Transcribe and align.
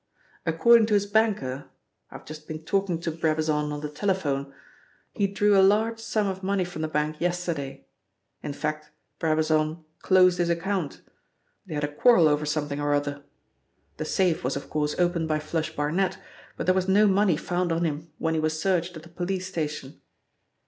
According 0.47 0.87
to 0.87 0.95
his 0.95 1.05
banker 1.05 1.69
I've 2.09 2.25
just 2.25 2.47
been 2.47 2.63
talking 2.65 2.99
to 3.01 3.11
Brabazon 3.11 3.71
on 3.71 3.81
the 3.81 3.87
telephone 3.87 4.51
he 5.13 5.27
drew 5.27 5.55
a 5.55 5.61
large 5.61 5.99
sum 5.99 6.25
of 6.25 6.41
money 6.41 6.65
from 6.65 6.81
the 6.81 6.87
bank 6.87 7.21
yesterday. 7.21 7.85
In 8.41 8.53
fact, 8.53 8.89
Brabazon 9.19 9.85
closed 9.99 10.39
his 10.39 10.49
account. 10.49 11.01
They 11.67 11.75
had 11.75 11.83
a 11.83 11.87
quarrel 11.95 12.27
over 12.27 12.47
something 12.47 12.79
or 12.81 12.95
other. 12.95 13.21
The 13.97 14.05
safe 14.05 14.43
was 14.43 14.55
of 14.55 14.71
course 14.71 14.95
opened 14.97 15.27
by 15.27 15.37
'Flush' 15.37 15.75
Barnet, 15.75 16.17
but 16.57 16.65
there 16.65 16.73
was 16.73 16.87
no 16.87 17.05
money 17.05 17.37
found 17.37 17.71
on 17.71 17.83
him 17.85 18.11
when 18.17 18.33
he 18.33 18.39
was 18.39 18.59
searched 18.59 18.97
at 18.97 19.03
the 19.03 19.09
police 19.09 19.45
station. 19.45 20.01